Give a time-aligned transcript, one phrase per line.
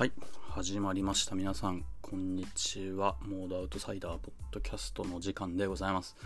[0.00, 0.12] はい
[0.48, 1.34] 始まりました。
[1.34, 3.16] 皆さんこんにちは。
[3.20, 6.16] モードアウトサイダーポッドキャストの時間でございます、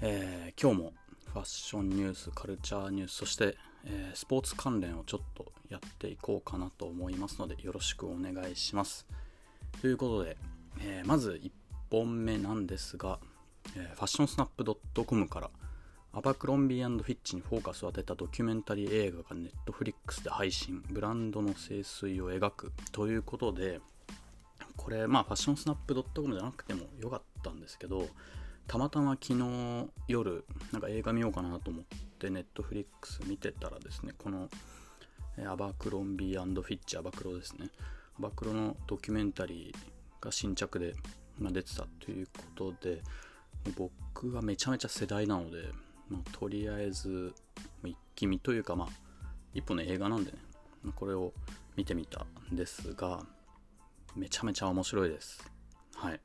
[0.00, 0.92] えー、今日も
[1.34, 9.06] ファッションニュースカルチャーニュースそして、えー、スポーツ関連をちょっとやっていこうかなと思いますのでよろしくお願いします。
[9.82, 10.38] ということで、
[10.80, 11.50] えー、まず1
[11.90, 13.18] 本目なんですが、
[13.76, 15.50] えファッションスナップ .com から
[16.16, 20.82] 「アバクロンビーフィッチにフォーカスを当てたドキュメンタリー映画がネットフリックスで配信。
[20.88, 23.82] ブランドの清水を描くということで
[24.78, 28.08] これまあファッションスナップ .com じゃなくてもよかったんですけど
[28.66, 31.84] たまたま昨日夜なんか映画見ようかなと思っ
[32.18, 34.48] てネットフリックス見てたらですねこの
[35.46, 37.68] アバクロンビーフィッチアバクロですね。
[38.18, 40.94] アバクロのドキュメンタリーが新着で、
[41.38, 43.02] ま出てたということで
[43.76, 47.34] 僕がめちゃめちゃ世代なのでまあ、とりあえず
[47.84, 48.88] 一気見というかまあ
[49.54, 50.38] 一本の映画なんでね
[50.94, 51.32] これを
[51.76, 53.22] 見てみたんですが
[54.14, 55.42] めちゃめちゃ面白いです。
[55.94, 56.20] はい。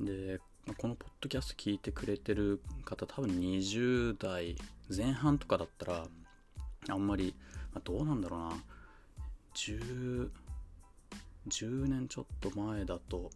[0.00, 0.40] で
[0.78, 4.56] このポッドキャスト聞いてくれてる方多分20代
[4.94, 6.06] 前半とかだったら
[6.88, 7.34] あんまり、
[7.72, 8.52] まあ、どうなんだろうな。
[9.54, 10.30] 10
[11.48, 13.30] 10年ちょっと前だと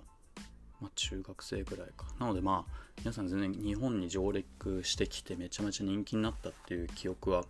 [0.80, 2.06] まあ、中学生ぐらいか。
[2.18, 7.44] なのでまあ皆さん全然日本に上陸してきてめちゃめちゃ人気になったっていう記憶は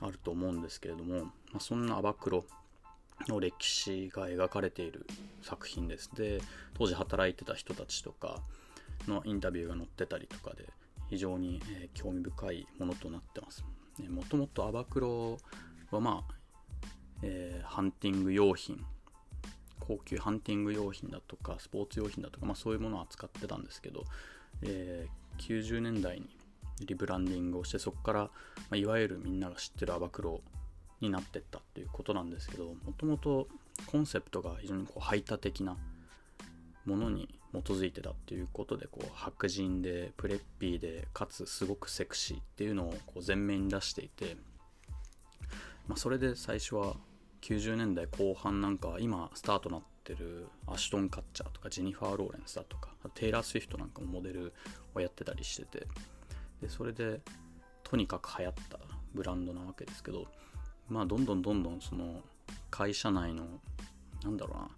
[0.00, 2.44] あると思うんですけれども、まあ、そんなアバクロ
[3.28, 5.06] の歴史が描かれている
[5.42, 6.10] 作品です。
[6.14, 6.40] で
[6.74, 8.40] 当時働いてた人たちとか
[9.08, 10.68] のインタビューが載ってたりとかで
[11.08, 13.64] 非常に、え興味深いものとなってます。
[14.08, 15.38] もともとアバクロ
[15.90, 16.34] はまあ、
[17.22, 18.84] えー、ハンティング用品
[19.80, 24.04] 高級ハンティング用品だとかスポーツ用品だとか、まあ、そういうものを扱ってたんですけど、
[24.62, 26.28] えー、90年代に
[26.80, 28.30] リブランディングをしてそこから、ま
[28.72, 30.40] あ、いわゆるみんなが知ってるアバクロ
[31.00, 33.48] になってったっていうことなんですけどもともと
[33.86, 35.76] コンセプトが非常にこう排他的な
[36.84, 44.36] ものに基づいてたっていうことでこう白人でプレッピーでかつすごくセクシーっていうのをこう前面に出していて、
[45.86, 46.96] まあ、それで最初は
[47.46, 54.52] 90年代後半なんか今スタートなってるアシュトン・カッチャーとかジェニファー・ローレンスだとかテイラー・スウィフトなんかもモデル
[54.96, 55.86] をやってたりしてて
[56.60, 57.20] でそれで
[57.84, 58.80] とにかく流行った
[59.14, 60.24] ブランドなわけですけど
[60.88, 62.20] まあどんどんどんどんその
[62.68, 63.44] 会社内の
[64.24, 64.68] なんだろうな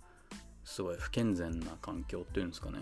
[0.63, 2.81] すごい不健全な環境っていうんですかね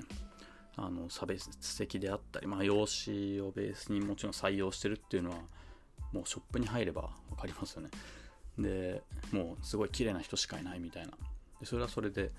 [0.76, 5.36] あの差別的であったり、まあ、容姿をベースにもちろん採用してるっていうのは
[6.12, 7.90] もうショップに入れば分かりますよね。
[8.58, 9.02] で
[9.32, 11.12] もうすごい綺麗な人しかいないみたいな。
[11.60, 12.30] でそれはそれで、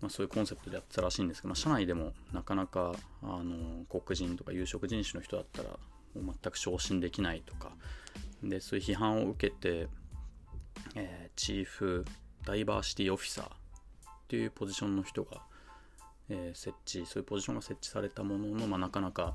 [0.00, 5.70] まあ、そういうコンセプトでやってたらしいんですけど、まあ、社内でもなかなかあの黒人とか有色人種の人だったら
[6.20, 7.72] もう全く昇進できないとか。
[8.42, 9.88] でそういう批判を受けて、
[10.94, 12.04] えー、チーフ
[12.44, 13.50] ダイバーシティオフィサーっ
[14.28, 15.40] ていうポジションの人が、
[16.28, 19.34] えー、設置そういうポジションが設置されたものの、まあ、なかなか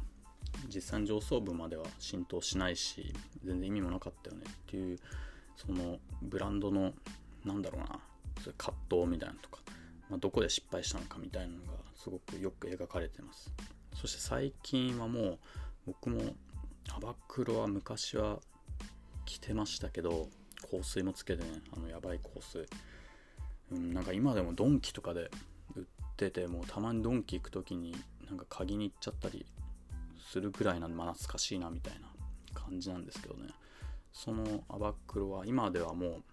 [0.74, 3.14] 実際に上層部までは浸透しないし
[3.44, 5.00] 全然意味もなかったよねっていう
[5.66, 6.94] そのブランドの
[7.44, 8.00] なんだろうな
[8.44, 9.60] そ葛藤みたいなのとか、
[10.10, 13.52] まあ、どこで失敗したのかみたいなのがすごくよく描かれてます。
[13.94, 15.40] そして最近はもう
[15.88, 16.22] 僕も
[16.96, 18.40] アバクロは昔は
[19.26, 20.30] 着てましたけど
[20.72, 22.68] 香水もつけてねあのやばい香水、
[23.72, 25.30] うん、なんか今でもドンキとかで
[25.76, 25.84] 売っ
[26.16, 27.96] ててもうたまにドンキ行く時に
[28.28, 29.46] なんか鍵に行っちゃったり
[30.32, 32.08] するぐらいなんで、まあ、懐かしいなみたいな
[32.54, 33.50] 感じなんですけどね。
[34.12, 36.24] そのアバックロは今ではもう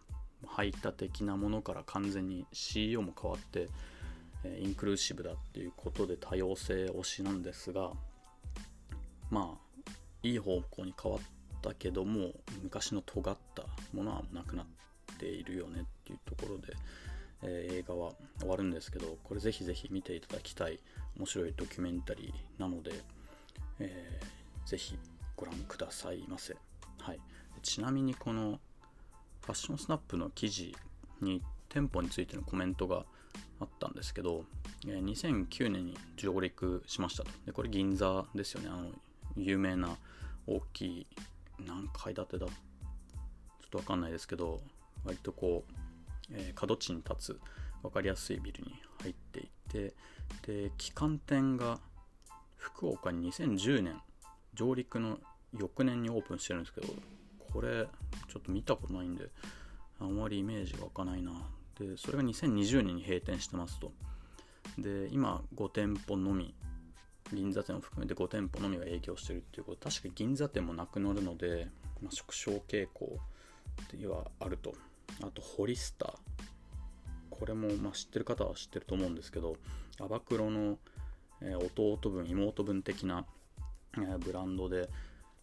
[0.46, 3.68] 排他的なものから完全に CEO も変わって
[4.60, 7.92] インクルーシブだっていうことで多様性推しなんですが
[9.30, 9.90] まあ
[10.22, 11.20] いい方向に変わっ
[11.62, 12.32] たけども
[12.62, 14.66] 昔の尖ったものはなくなっ
[15.18, 16.74] ているよねっていうところで、
[17.42, 20.78] えー、映画は終わるんですけどこれぜひぜひ見ていただきたい
[21.16, 22.92] 面白いドキュメンタリーなので、
[23.80, 24.98] えー、ぜひ
[25.36, 26.56] ご覧くださいませ。
[26.98, 27.20] はい
[27.66, 28.60] ちなみにこの
[29.44, 30.74] ファッションスナップの記事
[31.20, 33.04] に店舗についてのコメントが
[33.60, 34.44] あったんですけど、
[34.86, 37.30] え2009年に上陸しましたと。
[37.44, 38.68] で、これ銀座ですよね。
[38.68, 38.90] あの、
[39.36, 39.96] 有名な
[40.46, 41.06] 大きい、
[41.66, 44.60] 何階建てだちょっとわかんないですけど、
[45.04, 45.72] 割とこう、
[46.32, 47.40] えー、角地に立つ
[47.82, 49.94] 分かりやすいビルに入っていて、
[50.46, 51.80] で、旗艦店が
[52.56, 54.00] 福岡に2010年
[54.54, 55.18] 上陸の
[55.52, 56.94] 翌年にオープンしてるんですけど、
[57.52, 57.86] これ
[58.28, 59.28] ちょっと見たことないんで
[60.00, 61.32] あんまりイメージが湧かないな。
[61.78, 63.92] でそれが2020年に閉店してますと。
[64.78, 66.54] で今5店舗のみ
[67.32, 69.88] 銀座店を含めて5店舗のみが営業してるっていうこと。
[69.88, 71.68] 確か銀座店もなくなるので、
[72.00, 73.18] まあ、縮小傾向
[73.92, 74.74] ではあると。
[75.22, 76.14] あとホリスター。
[77.38, 79.56] これも、まあ、知ってる方は知ってると思うんですけど
[80.00, 80.78] アバクロの、
[81.42, 83.26] え、弟分妹分的な、
[83.98, 84.88] え、ブランドで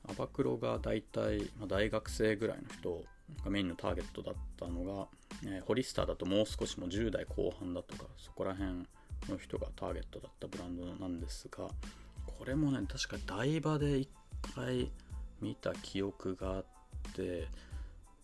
[0.10, 3.04] アバクロが大体、まあ、大学生ぐらいの人
[3.44, 5.08] がメインのターゲットだったのが、
[5.46, 8.86] えー、ホリスターだともう少しも10代後半だとかそこら辺
[9.30, 11.68] の人がターゲットだったブランドなんですが
[12.26, 14.08] これもね確か台場で1
[14.56, 14.92] 回
[15.42, 16.64] 見た記憶があっ
[17.14, 17.48] て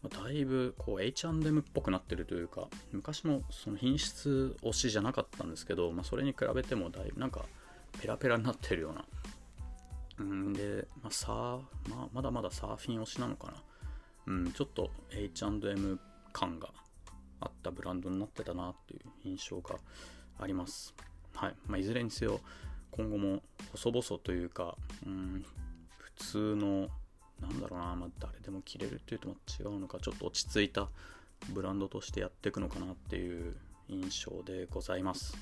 [0.08, 7.44] だいぶこう H&M っぽくなってるというか昔もその品質推しじゃなかったんですけど、まあ、それに比べてもだいぶなんか
[8.02, 9.04] ペラペラになってるような
[10.20, 13.54] うんで、まあ、さまあ、まだまだサーフィン推しなのかな。
[14.28, 16.00] うんちょっと H&M
[16.34, 16.70] 感が
[17.42, 19.76] あったブランドになってたなっていう印象が
[20.40, 20.94] あります。
[21.34, 22.42] はい、まあ、いずれにせよ
[22.92, 24.76] 今後も細々というか、
[25.06, 25.46] うん、
[25.98, 26.90] 普通の
[27.40, 30.90] なんだろうな、まあ、誰でも着れるっていうと違うのかちょっと落ち着いた
[31.50, 33.56] ブランドとしてやっていくのかなっていう
[33.88, 35.38] 印象でございます。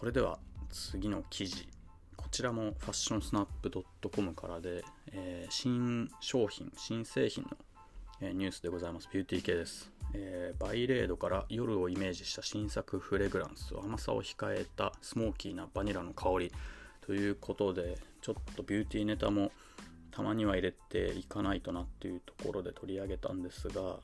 [0.00, 0.38] それでは
[0.70, 1.68] 次の記事。
[2.16, 3.70] こちらもファッションスナップ
[4.08, 4.82] .com からで、
[5.12, 7.50] えー、新商品新製品の、
[8.22, 9.10] え、ニュースでございます。
[9.12, 16.52] ビューティー系です、えー、バイレードから夜をイメージした新作フレグランス甘さを控えたスモーキーなバニラの香り。
[17.02, 19.52] ということでちょっとビューティーネタも
[20.12, 23.98] たまには入れていかないとなっていうところで取り上げたんですが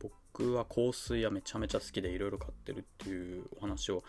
[0.00, 4.02] 僕は香水はめちゃめちゃ好きでいろいろ買ってるっていうお話を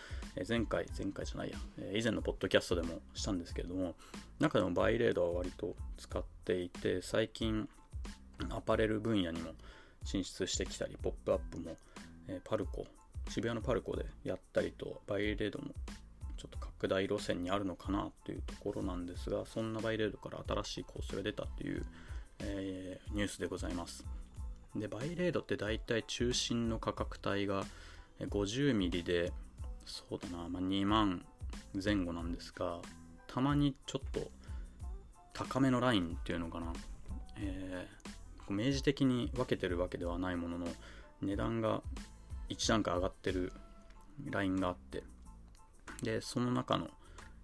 [0.47, 1.57] 前回前回じゃないや
[1.93, 3.95] 以前のポッドキャストでもしたんですけれども
[4.39, 7.67] 中でもバイレードは割と使っていて最近
[8.49, 9.51] アパレル分野にも
[10.03, 11.75] 進出してきたりポップアップも
[12.43, 12.85] パルコ
[13.29, 15.73] 渋谷のパルコでやったりとバイレードも
[16.37, 21.85] ちょっと拡大路線にあるのかなというところなんですがそんなバイレードから新しいコースが出たという、
[22.39, 24.03] えー、ニュースでございます。
[24.75, 27.65] でバイレードって大体中心の価格帯が
[28.19, 29.31] 50mm で
[29.85, 31.25] そうだな、まあ、2万
[31.83, 32.79] 前後なんですが
[33.27, 34.31] たまにちょっと
[35.33, 36.73] 高めのラインっていうのかな、
[37.37, 40.67] えー、明示的に分けてるわけではないものの
[41.21, 41.81] 値段が
[42.49, 43.51] 1段階上がってる
[44.29, 45.03] ラインがあって
[46.01, 46.87] で、その中の、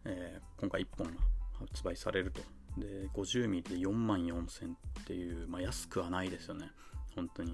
[0.05, 1.13] えー、今回1本が
[1.59, 2.41] 発売されると。
[2.77, 4.73] で、50mm で4万4000っ
[5.05, 6.71] ていう、まあ、安くはないですよね。
[7.17, 7.53] 本当に。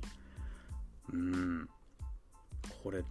[1.11, 1.69] うん。
[2.83, 3.03] これ、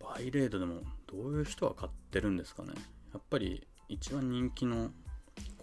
[0.00, 2.72] バイレードでもどういう人が買ってるんですかね。
[3.12, 4.90] やっぱり一番人気の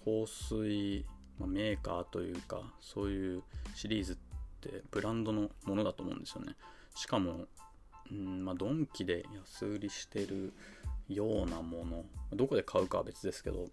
[0.06, 1.06] 香水、
[1.38, 3.44] まあ、メーカーというか、そういう
[3.75, 4.15] シリーズっ
[4.62, 6.56] てブランドのものだと思うんですよね。
[6.95, 7.47] しかも、
[8.12, 10.53] うんまあ、ドンキで安売りしてる
[11.07, 13.68] ようなものどこで買うかは別ですけど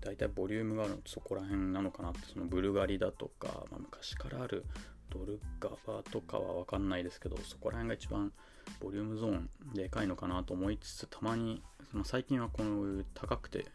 [0.00, 4.64] 大体ボリュームがあるのそこら辺なのかなってそのブルガリだとか、まあ、昔からある
[5.10, 8.32] ドルガバとかは分かんないですけどそこら辺が一番
[8.80, 11.62] ボリュームゾーンでかいのかなと思いつつたまに、
[11.92, 13.66] まあ、最近はこういう高くて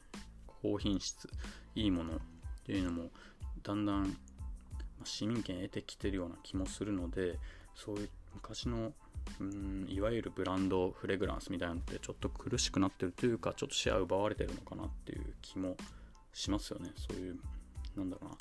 [0.62, 1.28] 高品質
[1.76, 2.20] いいものっ
[2.66, 3.10] ていうのも
[3.64, 4.16] だんだん
[5.04, 7.40] 市民権得てきてるような気もするので
[7.76, 8.94] そういう昔の
[9.40, 15.76] うんいわゆるブランドフレグランスみたいなのってちょっと苦しくなってるというかちょっとシェア奪われてるのかなっていう気も
[16.34, 16.92] しますよね。
[16.96, 17.40] そういう
[17.96, 18.38] なんだろうな。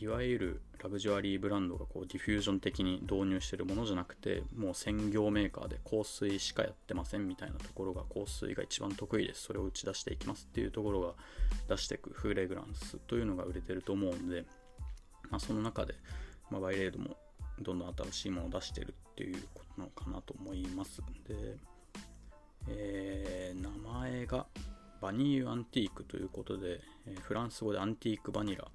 [0.00, 9.42] いわゆるラグジュアリーブランドがこうディフュージョン的に導入してるものじゃなくてもう専業メーカーで香水しかやってませんみたいなところが香水が一番得意です。
[9.42, 11.14] それを打ち出していきますっていうところが
[11.68, 14.44] 出していくフレグランスというのが売れてると思うんで、
[15.30, 15.94] まあ、その中で、
[16.50, 17.16] まあ、バイレードも
[17.60, 21.56] どんどん新しいものを出してるっていうことなのかなと思いますで、
[22.68, 23.68] えー、名
[24.00, 24.46] 前が
[25.00, 28.68] バニーアンティークということで、え、フランス語でアンティークバニラ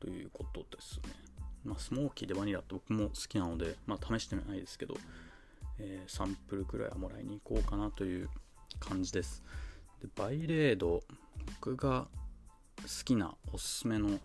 [0.00, 1.12] ということですね。
[1.64, 4.94] まあ、スモーキーでバニラって僕も好きなので、まあ、試してないですけど、
[5.78, 8.28] えー、サンプルくらいはもらいに行こうかなという
[8.80, 9.42] 感じです。
[10.02, 11.02] でバイレード、
[11.60, 12.06] 僕が
[12.82, 14.18] 好きなおすすめの、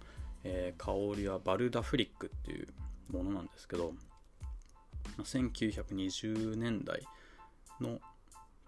[0.43, 2.67] えー、香りはバルダフリックっていう
[3.09, 3.93] ものなんですけど、
[5.23, 7.01] 1920年代
[7.79, 7.99] の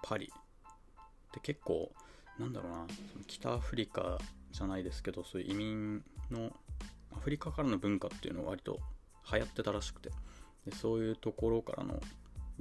[0.02, 1.92] パリって結構
[2.40, 2.78] なんだろうな
[3.12, 4.18] その北アフリカ
[4.52, 6.52] じゃないですけどそういう移民の
[7.16, 8.80] アフリカからの文化っていうのは割と
[9.32, 10.10] 流行ってたらしくて。
[10.66, 12.00] でそういうところからの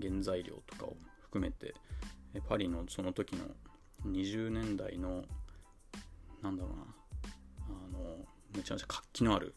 [0.00, 1.74] 原材料とかを含めて
[2.48, 3.44] パリのその時の
[4.06, 5.24] 20年代の
[6.42, 6.84] なんだろうな
[7.68, 8.16] あの
[8.56, 9.54] めちゃめちゃ活気のある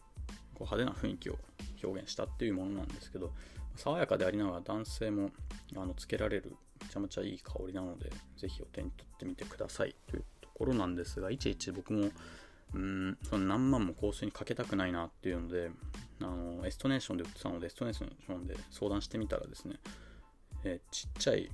[0.54, 1.38] こう派手な雰囲気を
[1.82, 3.32] 表現したっていうものなんですけど
[3.76, 5.30] 爽やかでありながら男性も
[5.76, 12.10] あのつけられるめちゃめちゃいい香りなのでぜひお手に取ってみてくださいというところなんですがいちいち僕も
[12.74, 15.70] うんその何万も香水にかけたくないなっていうので
[16.20, 19.76] あのエストネーションで売ってたのでエストネーションで相談してみたらですね、
[20.64, 21.50] えー、ちっちゃい、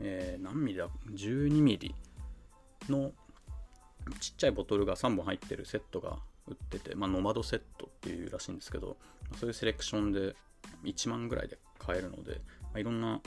[0.00, 1.94] えー、何ミリだ？12ミリ
[2.88, 3.12] の
[4.20, 8.96] ちっちゃいボトルが3本入ってるセットが売ってて、まあ、ノマドセットっていうらしいんですけど、
[9.38, 10.34] そういうセレクションで
[10.84, 13.20] 1万ぐらいで買えるので、まあ、いろんな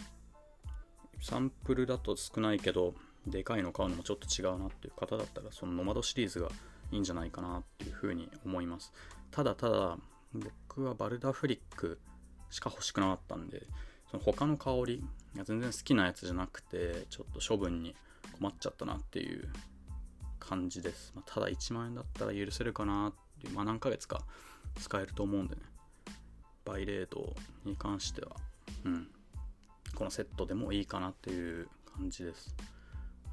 [1.21, 2.95] サンプルだと少ないけど、
[3.27, 6.49] でかいの買うのもちょっと違うなっていう方だったら、そのノマドシリーズが
[6.91, 8.91] いいんじゃないかなっていうふうに思います。
[9.31, 9.97] ただただ、
[10.33, 11.99] 僕はバルダフリック
[12.49, 13.65] しか欲しくなかったんで、
[14.09, 15.03] その他の香り
[15.35, 17.95] が全然好きなやつじゃなくて、ちょっと処分に
[18.39, 19.49] 困っちゃったなっていう
[20.39, 21.13] 感じです。
[21.15, 24.21] まあ、ただ1万円だったら許せるかなっていう、まあ何ヶ月か
[24.75, 25.61] 使えると思うんでね。
[26.65, 28.35] バイレードに関しては、
[28.85, 29.07] うん、
[29.95, 31.67] このセットでもいいかなっていう
[31.97, 32.55] 感じです。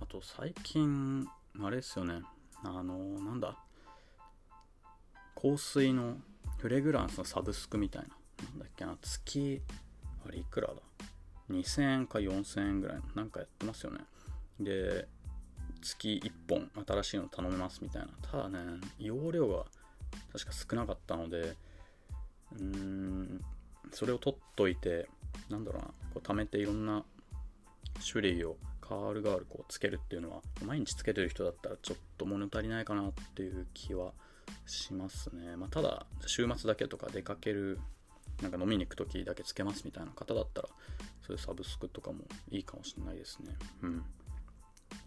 [0.01, 1.27] あと最近、
[1.61, 2.23] あれですよね、
[2.65, 3.57] あの、なんだ、
[5.41, 6.17] 香水の
[6.59, 8.09] フレグランスのサブスクみたいな、
[8.51, 8.85] なんだっけ？
[8.85, 9.63] な、月、
[10.27, 10.75] あれいくらだ
[11.51, 14.01] ?2000 円か4000円ぐらいの、なんかやってますよね。
[14.59, 15.07] で、
[15.81, 18.09] 月1本新しいの頼めますみたいな。
[18.23, 18.59] ただね、
[18.99, 19.65] 容量が
[20.33, 21.57] 確か少なかったので、
[22.53, 23.45] うーん、
[23.93, 25.09] それを取っといて、
[25.49, 27.05] なんだろうな、こう貯めていろんな
[28.11, 28.57] 種類を
[28.89, 34.13] カールガールこうつけるっていうのは、毎日つけてる人だったらちょっと物足りないかなっていう気は
[34.65, 35.57] しますね。
[35.57, 37.79] まあ、ただ、週末だけとか出かける、
[38.41, 40.69] なんか飲みに行く時だけつけますみたいな方だったら、
[41.21, 43.55] そういうサブスクとかもいいかもしれないですね。
[43.83, 44.05] うん。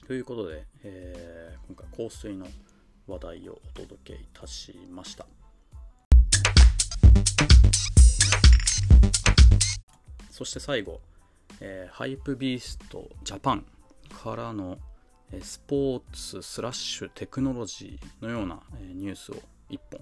[0.06, 2.46] ということで、えー、今回香水の
[3.08, 5.26] 話題をお届けいたしました。
[10.30, 11.02] そして最後、
[11.60, 13.66] えー、 Hypebeast Japan
[14.24, 14.78] からの、
[15.32, 19.36] えー、スポーツスラッシュテクノロジーのような、えー、ニュースを
[19.70, 20.02] 1本、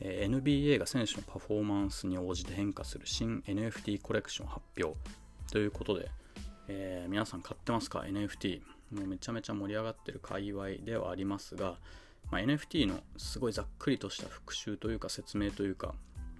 [0.00, 4.96] え、NBA が選手のパフォーマンスに応じて変化する新 NFT コレクション発表
[5.50, 6.10] ということで、
[6.68, 8.60] え、皆さん買ってますか？NFT
[8.92, 11.76] もうめちゃめちゃ盛り上がってる界隈ではありますが、
[12.30, 15.94] まあ、NFT のすごいざっくりとした復習というか説明というか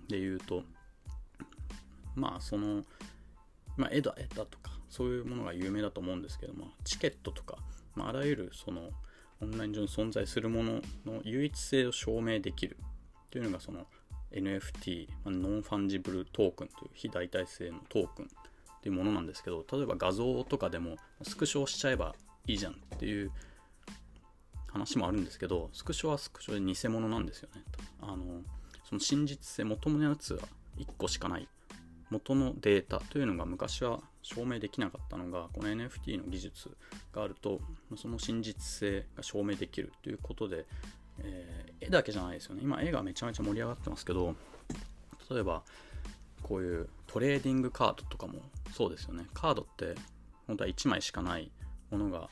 [0.09, 0.63] で言うと
[2.15, 2.83] まあその、
[3.77, 7.57] まあ、絵だ絵だとかそういうものが有名だと思うんですけどもチケットとか、
[7.95, 8.91] まあ、あらゆるその
[9.41, 12.77] オンライン上に存在するものの唯一性を証明できる
[13.31, 13.87] というのがその
[14.33, 18.29] NFT、まあ、 non-fungible token という非代替性のトークンっ
[18.83, 22.15] ていうものなんですけど例えば画像とかでもスクショしちゃえば
[22.47, 23.31] いいじゃんっていう
[24.73, 27.63] 話もあるんですけどスクショはスクショで偽物なんですよね。
[28.01, 28.41] あの
[28.89, 30.41] その真実性元のやつは
[30.79, 31.49] 1個しかない。
[32.13, 36.71] 元のデータというのが昔は証明できなかったのがこの NFT の技術
[37.13, 37.61] があると
[37.97, 40.67] その真実性が証明できるということで、
[41.19, 42.61] えー、絵だけじゃないですよね。
[42.63, 44.35] 今絵がめちゃめちゃ盛り上がってますけど
[45.31, 45.63] 例えば
[46.43, 48.41] こういうトレーディングカードとかも
[48.73, 49.27] そうですよね。
[49.33, 49.95] カードって
[50.47, 51.51] 本当は1枚しかない
[51.91, 52.29] ものが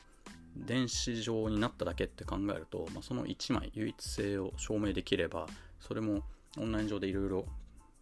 [0.55, 5.47] 電子上になっただけって考えると、まあ、その1枚唯一性を証明できれば
[5.79, 6.21] それも
[6.57, 7.45] オンライン上でいろいろ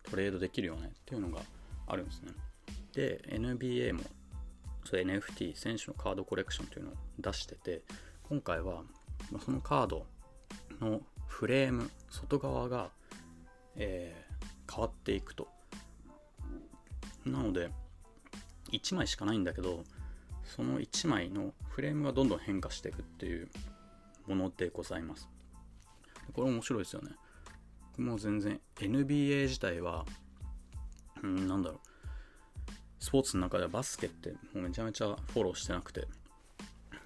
[0.04, 1.42] トレードできるよねっていうのが
[1.90, 2.32] あるんですね
[2.94, 4.02] で NBA も
[4.86, 7.82] それ NFT 選手のカードコレクションというのを出してて
[8.24, 8.84] 今回は
[9.44, 10.06] そのカード
[10.80, 12.90] のフレーム外側が、
[13.76, 15.48] えー、変わっていくと
[17.26, 17.70] なので
[18.72, 19.84] 1枚しかないんだけど
[20.44, 23.50] その1枚のフレームがどんどん変化していくっていう
[24.28, 25.30] ものでございます。
[26.34, 27.12] これ面白いですよね。
[27.98, 30.06] もう全然 NBA 自体は、
[31.24, 31.80] うん、なんだろう。
[33.00, 36.08] スポーツの中ではバスケってもうめちゃめちゃフォローしてなくて、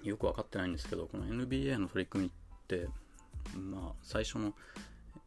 [0.02, 2.32] よく分かってないんですけど、この NBA の取り組みっ
[2.66, 2.88] て、
[3.56, 4.54] まあ、最初の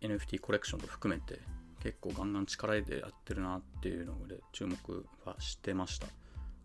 [0.01, 1.39] NFT コレクションと含めて
[1.82, 6.08] 結構ガンガン力入れてやってるなっていうので注目はしてました。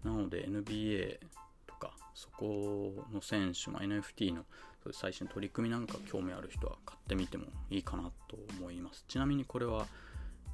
[0.04, 1.18] なので NBA
[1.66, 4.44] とかそこの選手、ま、NFT の
[4.92, 9.86] 最新取り組みなんか興味ある人は買ってみてもいいかなと思いますちなみにこれは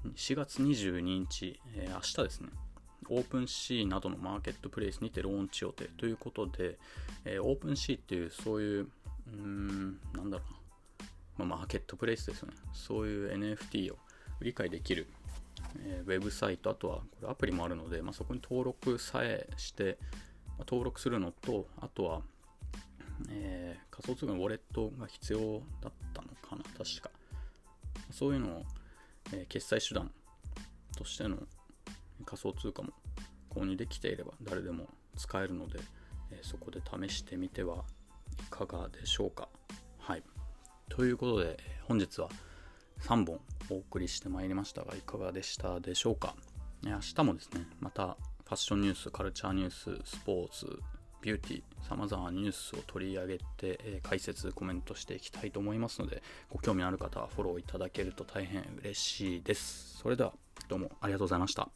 [0.05, 2.49] 4月22日、えー、明日ですね。
[3.11, 6.79] OpenSea などのマーケットプレイスにてローンチ予定ということで、
[7.25, 10.45] えー、 OpenSea っていうそういううーんなんだろ
[11.39, 12.53] うな、まあ、マーケットプレイスですね。
[12.73, 13.99] そういう NFT を
[14.41, 15.07] 理解できる
[15.81, 19.99] えー、ウェブサイト、あとはこれアプリもあるので、まあ、そこに登録さえして、
[20.47, 22.23] まあ、登録するのと、あとは、
[23.31, 27.11] えー、仮想通貨のウォレットが必要だったのかな、確か。
[28.11, 28.63] そういうのを、
[29.33, 30.11] え、決済手段
[30.97, 31.39] としての
[32.25, 32.93] 仮想通貨も
[33.51, 35.81] 購入できていれば誰でも使えるので、
[36.31, 37.85] え、そこで試してみては
[38.41, 39.49] いかがでしょうか。
[39.99, 40.23] はい。
[40.89, 42.29] ということで、本日は
[43.01, 46.35] 3本お送りしてまいりましたがいかがでしたでしょうか
[46.85, 50.81] 明日もですねまたファッションニュースカルチャーニューススポーツ
[51.23, 59.99] ビューティーさまざまなニュースを取り上げて、えー、解説コメントしていきたいと思いますのでご興味のある方はフォローいただけると大変嬉しいです。
[59.99, 60.33] それでは
[60.69, 61.69] どうもありがとうございました。